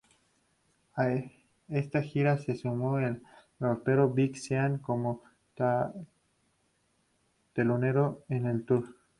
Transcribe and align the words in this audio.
A 0.97 1.09
esta 1.69 2.01
gira 2.01 2.39
se 2.39 2.55
sumó 2.55 2.97
el 2.97 3.21
rapero 3.59 4.09
Big 4.09 4.35
Sean 4.35 4.79
como 4.79 5.21
telonero 7.53 8.23
en 8.27 8.47
el 8.47 8.65
tour. 8.65 8.95